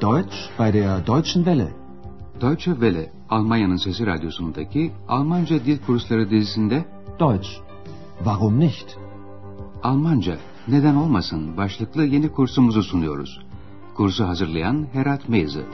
Deutsch 0.00 0.48
bei 0.56 0.72
der 0.72 1.00
Deutschen 1.00 1.44
Welle. 1.44 1.74
Deutsche 2.40 2.72
Welle, 2.80 3.12
Almanya'nın 3.28 3.76
Sesi 3.76 4.06
Radyosu'ndaki 4.06 4.92
Almanca 5.08 5.64
Dil 5.64 5.78
Kursları 5.78 6.30
dizisinde 6.30 6.84
Deutsch. 7.18 7.48
Warum 8.18 8.60
nicht? 8.60 8.96
Almanca, 9.82 10.38
neden 10.68 10.94
olmasın 10.94 11.56
başlıklı 11.56 12.04
yeni 12.04 12.28
kursumuzu 12.32 12.82
sunuyoruz. 12.82 13.40
Kursu 13.94 14.24
hazırlayan 14.24 14.86
Herat 14.92 15.28
Meyzi. 15.28 15.64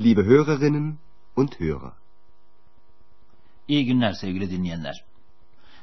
Liebe 0.00 0.24
Hörerinnen 0.24 0.94
und 1.36 1.60
Hörer. 1.60 2.05
İyi 3.68 3.86
günler 3.86 4.12
sevgili 4.12 4.50
dinleyenler. 4.50 5.04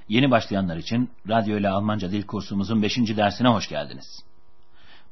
Yeni 0.10 0.32
başlayanlar 0.32 0.78
için 0.78 1.10
radyo 1.30 1.58
ile 1.58 1.70
Almanca 1.70 2.12
dil 2.12 2.23
kursumuzun 2.23 2.82
5. 2.82 2.98
dersine 2.98 3.48
hoş 3.48 3.70
geldiniz. 3.70 4.23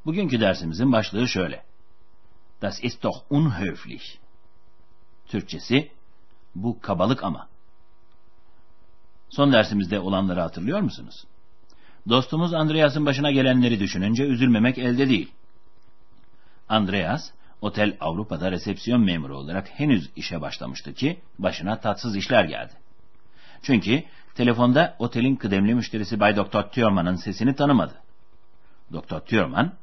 Bugünkü 0.05 0.39
dersimizin 0.39 0.91
başlığı 0.91 1.27
şöyle. 1.27 1.63
Das 2.61 2.83
ist 2.83 3.03
doch 3.03 3.23
unhöflich. 3.29 4.17
Türkçesi, 5.27 5.91
bu 6.55 6.79
kabalık 6.81 7.23
ama. 7.23 7.47
Son 9.29 9.53
dersimizde 9.53 9.99
olanları 9.99 10.41
hatırlıyor 10.41 10.79
musunuz? 10.79 11.25
Dostumuz 12.09 12.53
Andreas'ın 12.53 13.05
başına 13.05 13.31
gelenleri 13.31 13.79
düşününce 13.79 14.23
üzülmemek 14.23 14.77
elde 14.77 15.09
değil. 15.09 15.31
Andreas, 16.69 17.31
Otel 17.61 17.97
Avrupa'da 17.99 18.51
resepsiyon 18.51 19.01
memuru 19.01 19.37
olarak 19.37 19.69
henüz 19.79 20.09
işe 20.15 20.41
başlamıştı 20.41 20.93
ki 20.93 21.19
başına 21.39 21.79
tatsız 21.79 22.15
işler 22.15 22.43
geldi. 22.43 22.73
Çünkü 23.61 24.03
telefonda 24.35 24.95
otelin 24.99 25.35
kıdemli 25.35 25.75
müşterisi 25.75 26.19
Bay 26.19 26.35
Doktor 26.35 26.63
Thürmann'ın 26.63 27.15
sesini 27.15 27.55
tanımadı. 27.55 27.93
Doktor 28.93 29.19
Thürmann 29.19 29.73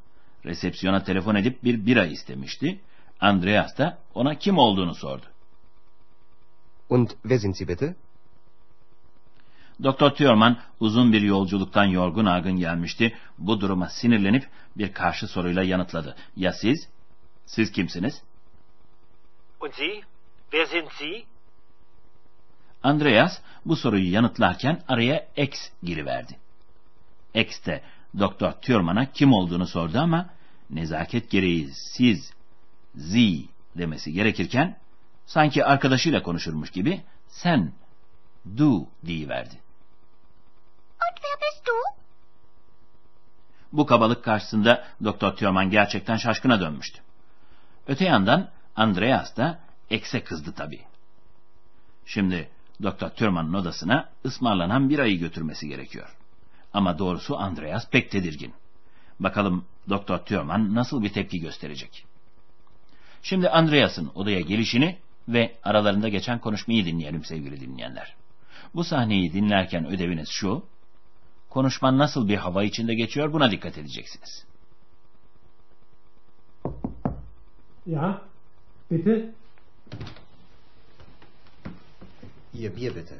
resepsiyona 0.45 1.03
telefon 1.03 1.35
edip 1.35 1.63
bir 1.63 1.85
bira 1.85 2.05
istemişti. 2.05 2.79
Andreas 3.21 3.77
da 3.77 3.97
ona 4.13 4.35
kim 4.35 4.57
olduğunu 4.57 4.95
sordu. 4.95 5.25
Und 6.89 7.09
wer 7.09 7.37
sind 7.37 7.55
Sie 7.55 7.67
bitte? 7.67 7.95
Doktor 9.83 10.09
Thürmann 10.11 10.57
uzun 10.79 11.13
bir 11.13 11.21
yolculuktan 11.21 11.85
yorgun 11.85 12.25
argın 12.25 12.57
gelmişti. 12.57 13.13
Bu 13.37 13.61
duruma 13.61 13.89
sinirlenip 13.89 14.47
bir 14.77 14.93
karşı 14.93 15.27
soruyla 15.27 15.63
yanıtladı. 15.63 16.15
Ya 16.35 16.53
siz? 16.53 16.87
Siz 17.49 17.71
kimsiniz? 17.71 18.21
Und 19.59 19.73
Sie? 19.73 20.03
Wer 20.51 20.65
sind 20.65 20.91
Sie? 20.99 21.25
Andreas 22.83 23.41
bu 23.65 23.75
soruyu 23.75 24.11
yanıtlarken 24.11 24.83
araya 24.87 25.27
X 25.35 25.69
giriverdi. 25.83 26.39
X 27.33 27.65
de 27.65 27.83
Doktor 28.19 28.51
Thürmann'a 28.51 29.11
kim 29.11 29.33
olduğunu 29.33 29.67
sordu 29.67 29.99
ama 29.99 30.29
nezaket 30.69 31.29
gereği 31.29 31.69
siz, 31.73 32.33
Z 32.95 33.15
demesi 33.77 34.13
gerekirken 34.13 34.77
sanki 35.25 35.65
arkadaşıyla 35.65 36.23
konuşurmuş 36.23 36.71
gibi 36.71 37.01
sen, 37.27 37.73
du 38.57 38.87
diyiverdi. 39.05 39.55
Und 41.01 41.15
wer 41.15 41.37
bist 41.41 41.67
du? 41.67 41.71
Bu 43.73 43.85
kabalık 43.85 44.23
karşısında 44.23 44.87
Doktor 45.03 45.35
Thürmann 45.35 45.69
gerçekten 45.69 46.17
şaşkına 46.17 46.61
dönmüştü. 46.61 47.01
Öte 47.89 48.05
yandan 48.05 48.49
Andreas 48.75 49.37
da 49.37 49.59
X'e 49.89 50.23
kızdı 50.23 50.53
tabii. 50.57 50.81
Şimdi 52.05 52.49
Doktor 52.83 53.09
Thürmann'ın 53.09 53.53
odasına 53.53 54.09
ısmarlanan 54.25 54.89
bir 54.89 54.99
ayı 54.99 55.19
götürmesi 55.19 55.67
gerekiyor. 55.67 56.15
Ama 56.73 56.99
doğrusu 56.99 57.37
Andreas 57.37 57.89
pek 57.89 58.11
tedirgin. 58.11 58.53
Bakalım 59.19 59.65
Doktor 59.89 60.17
Thürmann 60.17 60.75
nasıl 60.75 61.03
bir 61.03 61.13
tepki 61.13 61.39
gösterecek. 61.39 62.05
Şimdi 63.21 63.49
Andreas'ın 63.49 64.11
odaya 64.15 64.39
gelişini 64.39 64.97
ve 65.27 65.55
aralarında 65.63 66.09
geçen 66.09 66.39
konuşmayı 66.39 66.85
dinleyelim 66.85 67.23
sevgili 67.23 67.61
dinleyenler. 67.61 68.15
Bu 68.75 68.83
sahneyi 68.83 69.33
dinlerken 69.33 69.85
ödeviniz 69.85 70.29
şu, 70.29 70.65
konuşman 71.49 71.97
nasıl 71.97 72.27
bir 72.27 72.37
hava 72.37 72.63
içinde 72.63 72.95
geçiyor 72.95 73.33
buna 73.33 73.51
dikkat 73.51 73.77
edeceksiniz. 73.77 74.48
Ja, 77.89 78.21
bitte? 78.87 79.33
Ihr 82.53 82.69
Bier 82.69 82.93
bitte. 82.93 83.15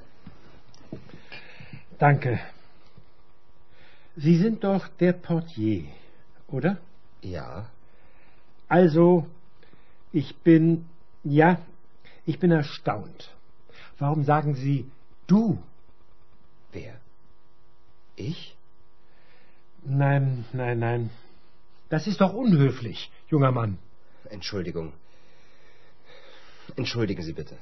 Danke. 1.97 2.39
Sie 4.15 4.37
sind 4.37 4.63
doch 4.63 4.87
der 4.99 5.13
Portier, 5.13 5.85
oder? 6.47 6.77
Ja. 7.23 7.65
Also, 8.67 9.25
ich 10.13 10.35
bin, 10.37 10.85
ja, 11.23 11.59
ich 12.27 12.37
bin 12.37 12.51
erstaunt. 12.51 13.35
Warum 13.97 14.23
sagen 14.23 14.53
Sie 14.53 14.85
du? 15.25 15.57
Wer? 16.73 16.93
Ich? 18.15 18.55
Nein, 19.83 20.45
nein, 20.53 20.77
nein. 20.77 21.09
Das 21.89 22.05
ist 22.05 22.21
doch 22.21 22.33
unhöflich, 22.33 23.09
junger 23.29 23.51
Mann. 23.51 23.79
Entschuldigung. 24.31 24.93
Entschuldigen 26.77 27.23
Sie 27.23 27.37
bitte. 27.37 27.57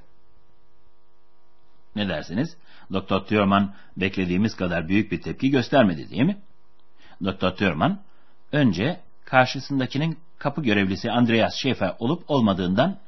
Ne 1.95 2.09
dersiniz? 2.09 2.57
Doktor 2.93 3.25
Thürmann 3.25 3.75
beklediğimiz 3.97 4.55
kadar 4.55 4.87
büyük 4.87 5.11
bir 5.11 5.21
tepki 5.21 5.49
göstermedi 5.49 6.09
değil 6.09 6.23
mi? 6.23 6.41
Doktor 7.23 7.51
Thürmann 7.51 8.03
önce 8.51 9.01
karşısındakinin 9.25 10.19
kapı 10.37 10.63
görevlisi 10.63 11.11
Andreas 11.11 11.53
Schäfer 11.53 11.95
olup 11.99 12.23
olmadığından 12.27 12.99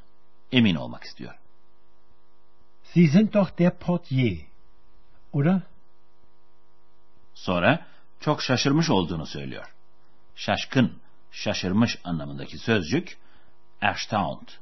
emin 0.52 0.74
olmak 0.74 1.04
istiyor. 1.04 1.34
Sie 2.82 3.08
sind 3.08 3.32
doch 3.32 3.58
der 3.58 3.78
Portier, 3.78 4.38
oder? 5.32 5.60
Sonra 7.34 7.86
çok 8.20 8.42
şaşırmış 8.42 8.90
olduğunu 8.90 9.26
söylüyor. 9.26 9.74
Şaşkın, 10.34 10.98
şaşırmış 11.30 11.98
anlamındaki 12.04 12.58
sözcük 12.58 13.18
erstaunt. 13.80 14.60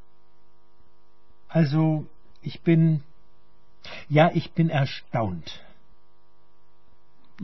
Also, 1.49 2.07
ich 2.43 2.61
bin, 2.67 3.03
ja, 4.09 4.31
ich 4.35 4.53
bin 4.53 4.69
erstaunt. 4.69 5.61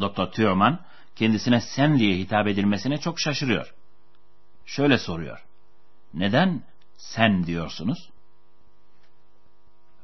Doktor 0.01 0.33
Thürmann 0.33 0.79
kendisine 1.17 1.61
sen 1.61 1.99
diye 1.99 2.19
hitap 2.19 2.47
edilmesine 2.47 2.99
çok 2.99 3.21
şaşırıyor. 3.21 3.75
Şöyle 4.67 4.99
soruyor. 4.99 5.45
Neden 6.15 6.63
sen 6.97 7.47
diyorsunuz? 7.47 8.11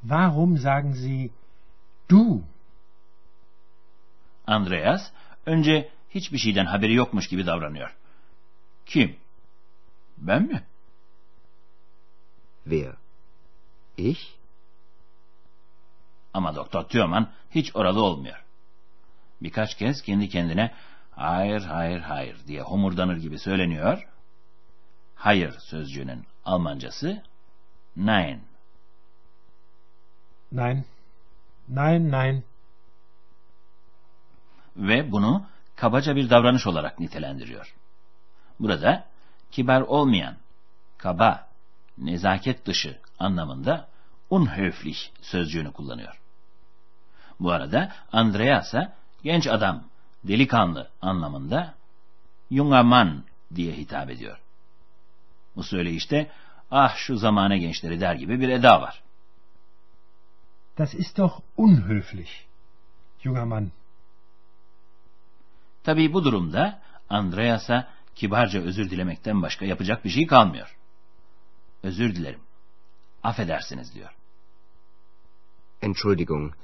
Warum 0.01 0.59
sagen 0.59 0.93
Sie 0.93 1.31
du? 2.11 2.43
Andreas 4.47 5.11
önce 5.47 5.91
hiçbir 6.11 6.39
şeyden 6.39 6.67
haberi 6.67 6.95
yokmuş 6.95 7.29
gibi 7.29 7.47
davranıyor. 7.47 7.97
Kim? 8.87 9.17
Ben 10.19 10.43
mi? 10.43 10.63
Wer? 12.65 12.95
Ich? 13.97 14.21
Ama 16.35 16.55
Doktor 16.55 16.83
Thürmann 16.83 17.33
hiç 17.51 17.77
oralı 17.77 18.03
olmuyor. 18.03 18.45
Birkaç 19.43 19.75
kez 19.75 20.03
kendi 20.03 20.29
kendine 20.29 20.75
hayır 21.11 21.63
hayır 21.63 22.01
hayır 22.01 22.37
diye 22.47 22.63
homurdanır 22.63 23.17
gibi 23.17 23.39
söyleniyor. 23.39 24.09
Hayır 25.15 25.59
sözcüğünün 25.59 26.27
Almancası 26.45 27.23
nein. 27.97 28.43
Nein, 30.53 30.85
nein, 31.69 32.13
nein. 32.13 32.45
Ve 34.77 35.13
bunu 35.13 35.47
kabaca 35.77 36.17
bir 36.17 36.31
davranış 36.31 36.67
olarak 36.67 37.01
nitelendiriyor. 37.01 37.75
Burada 38.61 39.05
kibar 39.51 39.81
olmayan, 39.81 40.37
kaba, 40.99 41.50
nezaket 41.99 42.67
dışı 42.67 42.99
anlamında 43.19 43.89
unhöflich 44.31 45.11
sözcüğünü 45.23 45.73
kullanıyor. 45.73 46.21
Bu 47.41 47.53
arada 47.53 47.93
Andreas'a 48.13 48.93
genç 49.23 49.47
adam, 49.47 49.85
delikanlı 50.25 50.91
anlamında 51.03 51.75
junger 52.51 52.83
Mann 52.83 53.25
diye 53.55 53.73
hitap 53.73 54.11
ediyor. 54.11 54.41
Bu 55.57 55.63
söyleyişte 55.63 56.31
ah 56.71 56.97
şu 56.97 57.17
zamane 57.17 57.59
gençleri 57.59 58.01
der 58.01 58.15
gibi 58.15 58.41
bir 58.41 58.49
eda 58.49 58.81
var. 58.81 59.03
Das 60.79 60.95
ist 60.95 61.19
doch 61.19 61.41
unhöflich, 61.57 62.47
junger 63.23 63.45
Mann. 63.45 63.73
Tabii 65.85 66.13
bu 66.13 66.25
durumda 66.25 66.83
Andreas'a 67.11 67.89
kibarca 68.15 68.61
özür 68.61 68.91
dilemekten 68.91 69.43
başka 69.43 69.65
yapacak 69.65 70.05
bir 70.05 70.11
şey 70.11 70.27
kalmıyor. 70.27 70.77
Özür 71.83 72.15
dilerim. 72.15 72.41
Affedersiniz 73.23 73.95
diyor. 73.95 74.11
Entschuldigung. 75.83 76.55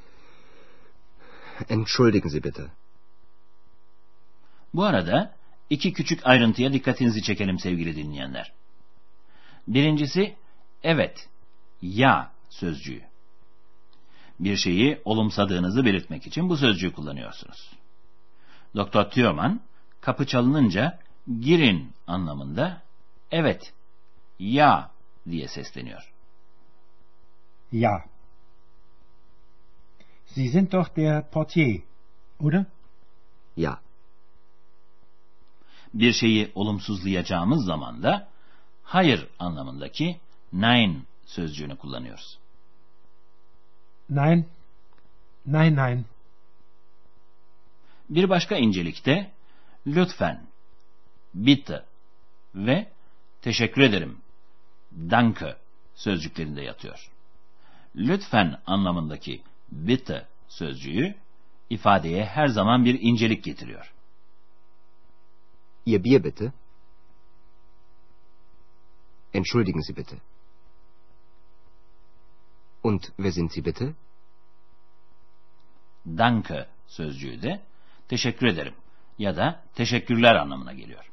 Entschuldigen 1.69 2.29
Sie 2.29 2.45
bitte. 2.45 2.67
Bu 4.75 4.85
arada 4.85 5.35
iki 5.71 5.93
küçük 5.93 6.27
ayrıntıya 6.27 6.73
dikkatinizi 6.73 7.23
çekelim 7.23 7.59
sevgili 7.59 7.97
dinleyenler. 7.97 8.53
Birincisi 9.69 10.37
evet, 10.83 11.29
ya 11.83 12.33
sözcüğü. 12.51 13.03
Bir 14.41 14.57
şeyi 14.57 15.01
olumsadığınızı 15.05 15.85
belirtmek 15.85 16.27
için 16.27 16.49
bu 16.49 16.57
sözcüğü 16.57 16.93
kullanıyorsunuz. 16.93 17.73
Doktor 18.77 19.05
Thürmann 19.05 19.61
kapı 20.01 20.27
çalınınca 20.27 20.99
girin 21.41 21.93
anlamında 22.07 22.83
evet, 23.31 23.73
ya 24.39 24.91
diye 25.31 25.49
sesleniyor. 25.49 26.12
Ja. 27.73 28.05
Sie 30.26 30.49
sind 30.49 30.73
doch 30.73 30.96
der 30.96 31.31
Portier, 31.31 31.82
oder? 32.40 32.67
Ja. 33.56 33.81
Bir 35.94 36.12
şeyi 36.12 36.52
olumsuzlayacağımız 36.55 37.64
zaman 37.64 38.02
da 38.02 38.28
hayır 38.82 39.28
anlamındaki 39.38 40.20
nein 40.52 41.06
sözcüğünü 41.26 41.76
kullanıyoruz. 41.76 42.38
Nein. 44.11 44.46
Nein, 45.46 45.76
nein. 45.76 46.06
Bir 48.11 48.29
başka 48.29 48.56
incelikte 48.56 49.32
lütfen, 49.87 50.46
bitte 51.34 51.84
ve 52.55 52.88
teşekkür 53.43 53.82
ederim, 53.82 54.19
danke 54.96 55.56
sözcüklerinde 55.94 56.62
yatıyor. 56.62 57.10
Lütfen 57.96 58.60
anlamındaki 58.66 59.43
bitte 59.72 60.26
sözcüğü 60.48 61.14
ifadeye 61.70 62.25
her 62.25 62.46
zaman 62.46 62.84
bir 62.84 62.98
incelik 63.00 63.44
getiriyor. 63.44 63.93
Ihr 65.87 66.04
Bier 66.04 66.25
bitte. 66.25 66.52
Entschuldigen 69.34 69.81
Sie 69.81 69.96
bitte. 69.96 70.16
Und 72.82 73.02
wer 73.16 73.32
sind 73.32 73.50
Sie 73.50 73.64
bitte? 73.64 73.94
Danke 76.06 76.66
sözcüğü 76.87 77.43
de 77.43 77.62
teşekkür 78.08 78.46
ederim 78.46 78.75
ya 79.19 79.37
da 79.37 79.62
teşekkürler 79.75 80.34
anlamına 80.34 80.72
geliyor. 80.72 81.10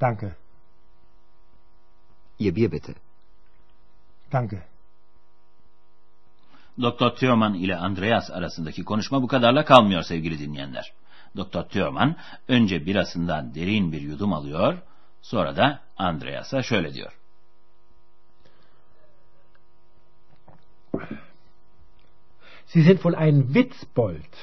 Danke. 0.00 0.36
Ihr 2.38 2.56
Bier 2.56 2.72
bitte. 2.72 2.94
Danke. 4.32 4.62
Doktor 6.80 7.10
Thürmann 7.16 7.54
ile 7.54 7.76
Andreas 7.76 8.30
arasındaki 8.30 8.84
konuşma 8.84 9.22
bu 9.22 9.26
kadarla 9.26 9.64
kalmıyor 9.64 10.02
sevgili 10.02 10.38
dinleyenler. 10.38 10.92
Doktor 11.36 11.62
Thürmann 11.62 12.16
önce 12.48 12.86
birasından 12.86 13.54
derin 13.54 13.92
bir 13.92 14.00
yudum 14.00 14.32
alıyor, 14.32 14.78
sonra 15.22 15.56
da 15.56 15.80
Andreas'a 15.96 16.62
şöyle 16.62 16.94
diyor. 16.94 17.12
Sie 22.66 22.82
sind 22.82 22.98
wohl 22.98 23.14
ein 23.14 23.42
Witzbold. 23.52 24.34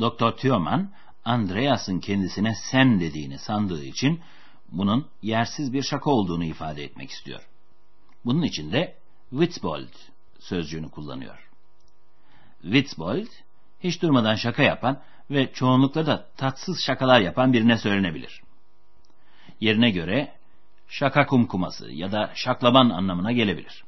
Doktor 0.00 0.32
Thürmann, 0.32 0.90
Andreas'ın 1.24 2.00
kendisine 2.00 2.54
sen 2.70 3.00
dediğini 3.00 3.38
sandığı 3.38 3.84
için 3.84 4.20
bunun 4.72 5.06
yersiz 5.22 5.72
bir 5.72 5.82
şaka 5.82 6.10
olduğunu 6.10 6.44
ifade 6.44 6.84
etmek 6.84 7.10
istiyor. 7.10 7.48
Bunun 8.24 8.42
için 8.42 8.72
de 8.72 8.96
Witzbold 9.30 9.92
sözcüğünü 10.38 10.90
kullanıyor. 10.90 11.48
Witzbold, 12.62 13.26
hiç 13.80 14.02
durmadan 14.02 14.34
şaka 14.34 14.62
yapan 14.62 15.02
ve 15.30 15.52
çoğunlukla 15.52 16.06
da 16.06 16.26
tatsız 16.36 16.80
şakalar 16.86 17.20
yapan 17.20 17.52
birine 17.52 17.78
söylenebilir. 17.78 18.42
Yerine 19.60 19.90
göre 19.90 20.32
şaka 20.88 21.26
kumkuması 21.26 21.90
ya 21.90 22.12
da 22.12 22.32
şaklaban 22.34 22.90
anlamına 22.90 23.32
gelebilir. 23.32 23.84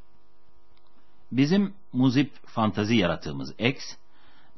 Bizim 1.32 1.74
muzip 1.92 2.46
fantazi 2.46 2.96
yaratığımız 2.96 3.54
X, 3.58 3.96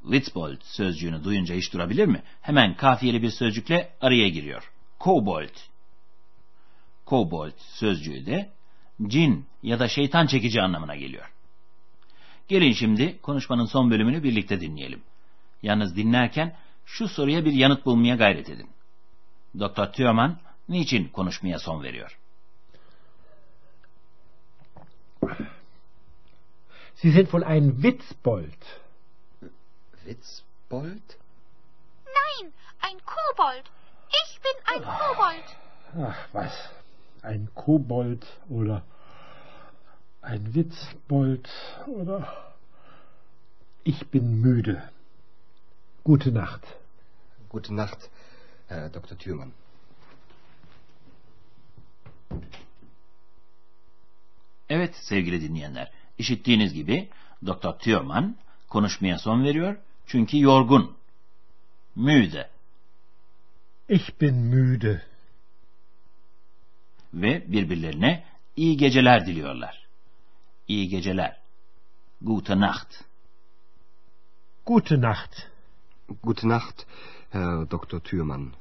Witzbold 0.02 0.62
sözcüğünü 0.62 1.24
duyunca 1.24 1.54
hiç 1.54 1.72
durabilir 1.72 2.06
mi? 2.06 2.22
Hemen 2.40 2.76
kafiyeli 2.76 3.22
bir 3.22 3.30
sözcükle 3.30 3.92
araya 4.00 4.28
giriyor. 4.28 4.72
Kobold. 4.98 5.71
Kobold 7.12 7.52
sözcüğü 7.58 8.26
de 8.26 8.50
cin 9.06 9.46
ya 9.62 9.78
da 9.78 9.88
şeytan 9.88 10.26
çekici 10.26 10.62
anlamına 10.62 10.96
geliyor. 10.96 11.32
Gelin 12.48 12.72
şimdi 12.72 13.18
konuşmanın 13.22 13.64
son 13.64 13.90
bölümünü 13.90 14.22
birlikte 14.22 14.60
dinleyelim. 14.60 15.02
Yalnız 15.62 15.96
dinlerken 15.96 16.56
şu 16.86 17.08
soruya 17.08 17.44
bir 17.44 17.52
yanıt 17.52 17.86
bulmaya 17.86 18.16
gayret 18.16 18.50
edin. 18.50 18.70
Doktor 19.58 19.86
Thürmann 19.86 20.38
niçin 20.68 21.08
konuşmaya 21.08 21.58
son 21.58 21.82
veriyor? 21.82 22.18
Sie 26.94 27.12
sind 27.12 27.24
wohl 27.24 27.42
ein 27.42 27.72
Witzbold. 27.72 28.62
Witzbold? 30.04 31.08
Nein, 32.06 32.52
ein 32.82 32.98
Kobold. 33.06 33.64
Ich 34.08 34.40
bin 34.44 34.74
ein 34.74 34.82
Kobold. 34.82 35.46
Ach, 36.08 36.28
was? 36.34 36.81
Ein 37.22 37.48
Kobold 37.54 38.26
oder 38.48 38.82
ein 40.20 40.54
Witzbold 40.54 41.48
oder... 41.86 42.52
Ich 43.84 44.10
bin 44.10 44.40
müde. 44.40 44.90
Gute 46.04 46.30
Nacht. 46.30 46.62
Gute 47.48 47.74
Nacht, 47.74 48.10
Herr 48.69 48.88
Dr. 48.90 49.19
Thürmann. 49.19 49.52
Evet 54.69 54.96
sevgili 54.96 55.40
dinleyenler, 55.40 55.90
işittiğiniz 56.19 56.74
gibi 56.74 57.08
Doktor 57.46 57.72
Thürmann 57.72 58.36
konuşmaya 58.69 59.19
son 59.19 59.44
veriyor 59.44 59.76
çünkü 60.06 60.40
yorgun. 60.40 60.96
Müde. 61.96 62.50
Ich 63.88 64.20
bin 64.20 64.34
müde. 64.34 65.02
Ve 67.14 67.52
birbirlerine 67.52 68.24
iyi 68.56 68.76
geceler 68.76 69.26
diliyorlar. 69.26 69.86
İyi 70.68 70.88
geceler. 70.88 71.36
Gute 72.20 72.60
Nacht. 72.60 73.04
Gute 74.66 75.00
Nacht. 75.00 75.52
Gute 76.22 76.48
Nacht, 76.48 76.82
Herr 77.31 77.70
Dr. 77.70 78.00
Thürmann. 78.00 78.52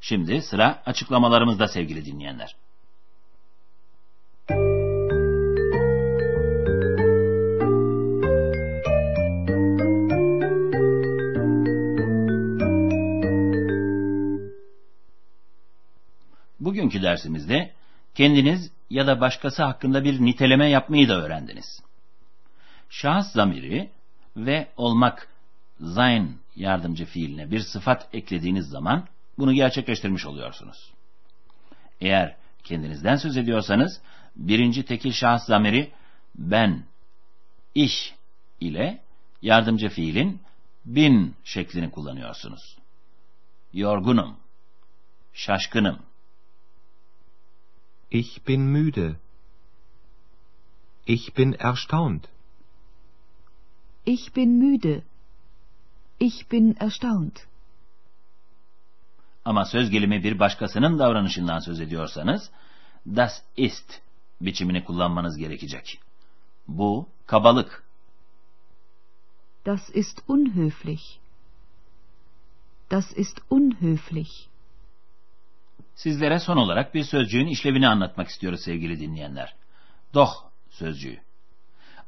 Şimdi 0.00 0.42
sıra 0.42 0.82
açıklamalarımızda 0.86 1.68
sevgili 1.68 2.04
dinleyenler. 2.04 2.56
Bugünkü 16.86 17.02
dersimizde 17.02 17.72
kendiniz 18.14 18.70
ya 18.90 19.06
da 19.06 19.20
başkası 19.20 19.62
hakkında 19.64 20.04
bir 20.04 20.20
niteleme 20.20 20.68
yapmayı 20.68 21.08
da 21.08 21.22
öğrendiniz. 21.22 21.82
Şahıs 22.88 23.32
zamiri 23.32 23.90
ve 24.36 24.68
olmak 24.76 25.28
sein 25.94 26.38
yardımcı 26.56 27.04
fiiline 27.04 27.50
bir 27.50 27.60
sıfat 27.60 28.08
eklediğiniz 28.14 28.68
zaman 28.68 29.08
bunu 29.38 29.52
gerçekleştirmiş 29.52 30.26
oluyorsunuz. 30.26 30.92
Eğer 32.00 32.36
kendinizden 32.64 33.16
söz 33.16 33.36
ediyorsanız 33.36 34.00
birinci 34.36 34.84
tekil 34.84 35.12
şahıs 35.12 35.42
zamiri 35.42 35.92
ben, 36.34 36.84
iş 37.74 38.14
ile 38.60 39.02
yardımcı 39.42 39.88
fiilin 39.88 40.40
bin 40.84 41.36
şeklini 41.44 41.90
kullanıyorsunuz. 41.90 42.78
Yorgunum, 43.72 44.36
şaşkınım, 45.32 46.05
Ich 48.10 48.46
bin 48.46 48.60
müde. 48.60 49.16
Ich 51.06 51.34
bin 51.34 51.52
erstaunt. 51.54 52.28
Ich 54.04 54.32
bin 54.32 54.58
müde. 54.58 55.02
Ich 56.18 56.48
bin 56.52 56.76
erstaunt. 56.80 57.46
Ama 59.44 59.64
söz 59.64 59.90
gelimi 59.90 60.24
bir 60.24 60.38
başkasının 60.38 60.98
davranışından 60.98 61.58
söz 61.58 61.80
ediyorsanız, 61.80 62.50
das 63.06 63.42
ist 63.56 64.00
biçimini 64.40 64.84
kullanmanız 64.84 65.36
gerekecek. 65.36 66.00
Bu 66.68 67.08
kabalık. 67.26 67.84
Das 69.66 69.90
ist 69.94 70.22
unhöflich. 70.28 71.18
Das 72.90 73.12
ist 73.16 73.40
unhöflich. 73.50 74.48
Sizlere 75.96 76.38
son 76.38 76.56
olarak 76.56 76.94
bir 76.94 77.04
sözcüğün 77.04 77.46
işlevini 77.46 77.88
anlatmak 77.88 78.28
istiyoruz 78.28 78.60
sevgili 78.60 79.00
dinleyenler. 79.00 79.54
Doch 80.14 80.44
sözcüğü. 80.70 81.18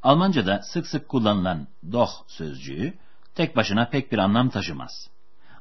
Almanca'da 0.03 0.61
sık 0.61 0.87
sık 0.87 1.09
kullanılan 1.09 1.67
doch 1.91 2.11
sözcüğü 2.27 2.93
tek 3.35 3.55
başına 3.55 3.89
pek 3.89 4.11
bir 4.11 4.17
anlam 4.17 4.49
taşımaz. 4.49 5.09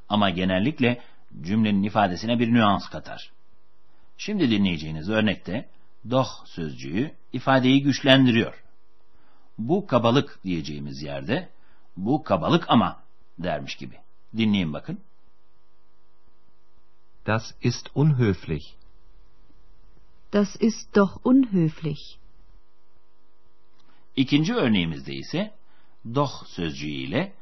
Ama 0.09 0.31
genellikle 0.31 1.01
cümlenin 1.41 1.83
ifadesine 1.83 2.39
bir 2.39 2.53
nüans 2.55 2.89
katar. 2.89 3.33
Şimdi 4.19 4.51
dinleyeceğiniz 4.51 5.09
örnekte 5.09 5.69
doch 6.11 6.47
sözcüğü 6.47 7.15
ifadeyi 7.33 7.83
güçlendiriyor. 7.83 8.65
Bu 9.59 9.87
kabalık 9.87 10.41
diyeceğimiz 10.45 11.03
yerde 11.03 11.49
bu 11.97 12.23
kabalık 12.23 12.65
ama 12.69 13.03
dermiş 13.39 13.77
gibi. 13.77 13.97
Dinleyin 14.37 14.73
bakın. 14.73 15.01
Das 17.29 17.55
ist 17.61 17.91
unhöflich. 17.95 18.75
Das 20.31 20.57
ist 20.57 20.97
doch 20.97 21.21
unhöflich. 21.25 22.19
İkinci 24.17 24.55
örneğimizde 24.55 25.15
ise 25.15 25.55
doch 26.15 26.47
sözcüğü 26.47 26.89
ile 26.89 27.33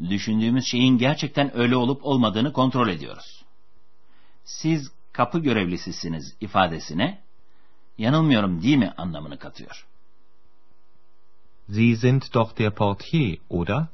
düşündüğümüz 0.00 0.64
şeyin 0.66 0.98
gerçekten 0.98 1.56
öyle 1.56 1.76
olup 1.76 2.04
olmadığını 2.06 2.52
kontrol 2.52 2.88
ediyoruz. 2.88 3.44
Siz 4.44 4.90
kapı 5.12 5.38
görevlisisiniz 5.38 6.34
ifadesine 6.40 7.22
yanılmıyorum 7.98 8.62
değil 8.62 8.76
mi 8.76 8.94
anlamını 8.96 9.38
katıyor. 9.38 9.86
Sie 11.66 11.96
sind 11.96 12.22
doch 12.34 12.58
der 12.58 12.74
Portier, 12.74 13.38
oder? 13.50 13.86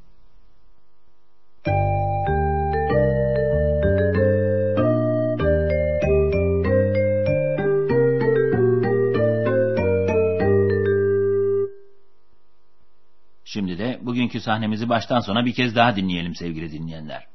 Şimdi 13.52 13.78
de 13.78 13.99
bugünkü 14.02 14.40
sahnemizi 14.40 14.88
baştan 14.88 15.21
sona 15.21 15.44
bir 15.44 15.54
kez 15.54 15.76
daha 15.76 15.97
dinleyelim 15.97 16.35
sevgili 16.35 16.73
dinleyenler. 16.73 17.26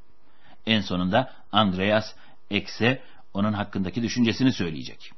En 0.65 0.81
sonunda 0.81 1.33
Andreas 1.51 2.15
Ekse 2.51 3.01
onun 3.33 3.53
hakkındaki 3.53 4.03
düşüncesini 4.03 4.53
söyleyecek. 4.53 5.11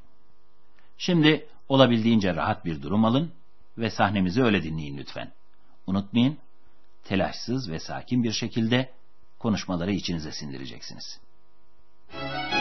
Şimdi 0.98 1.48
olabildiğince 1.70 2.36
rahat 2.36 2.66
bir 2.66 2.82
durum 2.82 3.06
alın 3.06 3.32
ve 3.78 3.90
sahnemizi 3.90 4.44
öyle 4.44 4.64
dinleyin 4.64 4.98
lütfen. 4.98 5.32
Unutmayın, 5.88 6.38
telaşsız 7.04 7.72
ve 7.72 7.80
sakin 7.80 8.24
bir 8.24 8.32
şekilde 8.32 8.92
konuşmaları 9.40 9.92
içinize 9.92 10.32
sindireceksiniz. 10.32 11.20
Ja, 12.14 12.59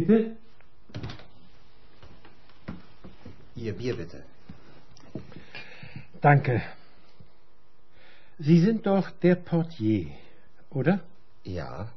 bitte? 0.00 0.36
Ihr 3.56 3.72
Bier 3.72 3.96
bitte. 3.96 4.22
Danke. 6.20 6.62
Sie 8.38 8.60
sind 8.60 8.86
doch 8.86 9.10
der 9.22 9.34
Portier, 9.34 10.06
oder? 10.70 11.00
Ja, 11.44 11.90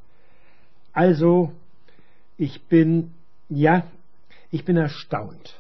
Also, 0.94 1.52
ich 2.38 2.62
bin, 2.64 3.14
ja, 3.50 3.84
ich 4.52 4.64
bin 4.66 4.78
erstaunt. 4.78 5.56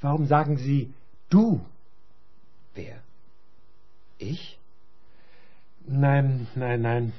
Warum 0.00 0.26
sagen 0.26 0.56
Sie 0.56 0.92
du? 1.28 1.60
wer? 2.74 2.96
Ich? 4.18 4.58
Nein, 5.86 6.46
nein, 6.54 6.82
nein. 6.82 7.12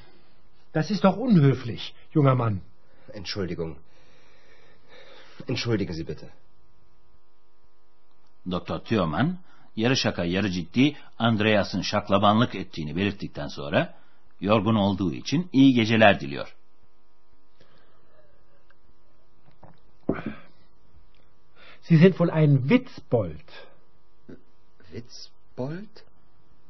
Das 0.72 0.89
ist 0.91 1.03
doch 1.03 1.18
unhöflich, 1.18 1.94
junger 2.12 2.36
Mann. 2.36 2.62
Entschuldigung. 3.13 3.75
Entschuldigen 5.50 5.93
Sie 5.93 6.07
bitte. 6.07 6.29
Doktor 8.51 8.79
Thürmann 8.79 9.38
yarı 9.75 9.98
şaka 9.98 10.24
yarı 10.24 10.51
ciddi 10.51 10.95
Andreas'ın 11.19 11.81
şaklabanlık 11.81 12.55
ettiğini 12.55 12.95
belirttikten 12.95 13.48
sonra 13.48 13.93
yorgun 14.41 14.75
olduğu 14.75 15.13
için 15.13 15.50
iyi 15.53 15.74
geceler 15.74 16.19
diliyor. 16.19 16.55
Sie 21.81 21.98
sind 21.98 22.12
wohl 22.12 22.29
ein 22.29 22.69
Witzbold. 22.69 23.50
Witzbold? 24.91 26.03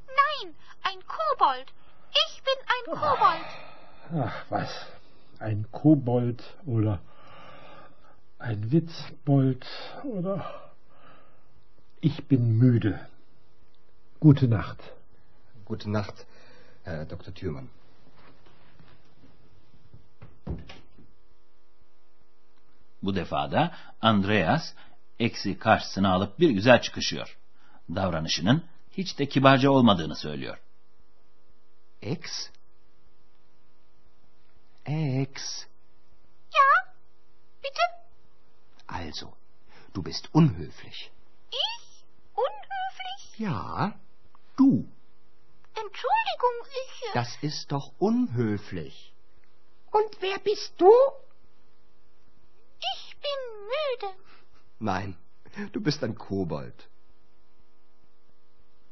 Nein, 0.08 0.56
ein 0.84 1.02
Kobold. 1.08 1.68
Ich 2.12 2.42
bin 2.46 2.60
ein 2.74 2.86
Kobold. 2.96 3.46
Ach, 4.26 4.46
was? 4.50 4.70
Ein 5.40 5.66
Kobold 5.72 6.42
oder 6.68 7.00
ein 8.42 8.72
Witzbold 8.72 9.66
oder... 10.04 10.72
Ich 12.02 12.28
bin 12.28 12.58
müde. 12.58 13.00
Gute 14.20 14.48
Nacht. 14.48 14.80
Gute 15.66 15.90
Nacht, 15.90 16.26
Herr 16.84 17.06
Dr. 17.06 17.32
Thürmann. 17.34 17.70
Bu 23.04 23.16
defada 23.16 23.76
Andreas 24.02 24.74
eksi 25.20 25.60
karşısına 25.60 26.14
alıp 26.14 26.40
bir 26.40 26.50
güzel 26.50 26.82
çıkışıyor. 26.82 27.38
Davranışının 27.96 28.64
hiç 28.92 29.20
de 29.20 29.26
kibarca 29.26 29.72
olmadığını 29.72 30.16
söylüyor. 30.16 30.58
Ex? 32.02 32.22
Ex. 34.86 35.68
Ja, 36.54 36.94
bitte? 37.64 38.02
Also, 38.88 39.32
du 39.94 40.02
bist 40.04 40.30
unhöflich. 40.34 41.12
Ich? 41.52 42.06
Unhöflich? 42.36 43.40
Ja, 43.40 43.94
du. 44.58 44.86
Entschuldigung, 45.84 46.58
ich... 46.84 47.10
äh, 47.10 47.14
Das 47.14 47.38
ist 47.42 47.72
doch 47.72 47.92
unhöflich. 48.00 49.14
Und 49.92 50.12
wer 50.22 50.38
bist 50.40 50.74
du? 50.78 50.92
Ich 52.94 53.16
bin 53.26 53.40
müde. 53.74 54.10
Nein, 54.80 55.16
du 55.74 55.80
bist 55.82 56.04
ein 56.04 56.16
Kobold. 56.16 56.74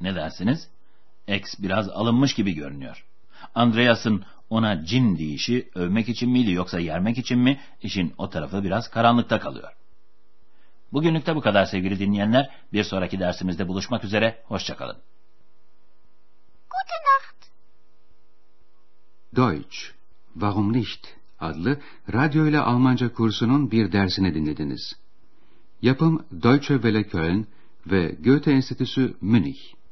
Ne 0.02 0.16
dersiniz? 0.16 0.68
X 1.28 1.56
biraz 1.60 1.90
alınmış 1.90 2.34
gibi 2.34 2.54
görünüyor. 2.54 3.06
Andreas'ın 3.56 4.26
ona 4.50 4.86
cin 4.86 5.18
deyişi 5.18 5.70
övmek 5.76 6.10
için 6.10 6.30
miydi 6.30 6.52
yoksa 6.52 6.80
yermek 6.80 7.18
için 7.18 7.40
mi? 7.40 7.60
İşin 7.82 8.14
o 8.18 8.30
tarafı 8.30 8.64
biraz 8.64 8.90
karanlıkta 8.90 9.40
kalıyor. 9.40 9.74
Bugünlük 10.94 11.26
de 11.26 11.36
bu 11.36 11.42
kadar 11.42 11.66
sevgili 11.66 12.00
dinleyenler. 12.00 12.50
Bir 12.74 12.84
sonraki 12.84 13.20
dersimizde 13.20 13.68
buluşmak 13.68 14.04
üzere. 14.04 14.44
Hoşçakalın. 14.46 14.98
Gute 16.70 16.96
Nacht. 17.06 17.46
Deutsch, 19.36 19.78
Warum 20.34 20.74
nicht? 20.74 21.20
adlı 21.40 21.80
radyo 22.14 22.48
ile 22.48 22.60
Almanca 22.60 23.14
kursunun 23.14 23.72
bir 23.72 23.92
dersini 23.92 24.34
dinlediniz. 24.34 24.96
Yapım 25.82 26.26
Deutsche 26.32 26.74
Welle 26.74 27.04
Köln 27.04 27.48
ve 27.88 28.16
Goethe 28.20 28.52
Enstitüsü 28.52 29.18
Münih. 29.22 29.79